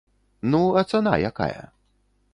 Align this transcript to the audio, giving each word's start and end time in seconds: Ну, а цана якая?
Ну, 0.53 0.61
а 0.81 0.83
цана 0.93 1.13
якая? 1.31 1.61